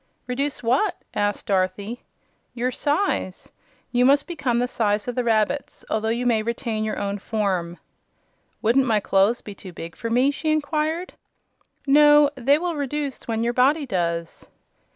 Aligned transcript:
"Reduce 0.25 0.63
what?" 0.63 0.95
asked 1.13 1.45
Dorothy. 1.45 2.01
"Your 2.55 2.71
size. 2.71 3.51
You 3.91 4.03
must 4.03 4.25
become 4.25 4.57
the 4.57 4.67
size 4.67 5.07
of 5.07 5.13
the 5.13 5.23
rabbits, 5.23 5.85
although 5.91 6.09
you 6.09 6.25
may 6.25 6.41
retain 6.41 6.83
your 6.83 6.97
own 6.97 7.19
form." 7.19 7.77
"Wouldn't 8.63 8.87
my 8.87 8.99
clothes 8.99 9.41
be 9.41 9.53
too 9.53 9.71
big 9.73 9.95
for 9.95 10.09
me?" 10.09 10.31
she 10.31 10.51
inquired. 10.51 11.13
"No; 11.85 12.31
they 12.33 12.57
will 12.57 12.75
reduce 12.75 13.27
when 13.27 13.43
your 13.43 13.53
body 13.53 13.85
does." 13.85 14.47